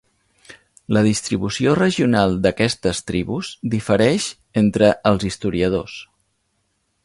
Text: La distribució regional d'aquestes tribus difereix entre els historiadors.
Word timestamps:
La 0.95 1.03
distribució 1.07 1.75
regional 1.79 2.33
d'aquestes 2.47 3.03
tribus 3.11 3.53
difereix 3.75 4.31
entre 4.65 4.89
els 5.11 5.29
historiadors. 5.33 6.03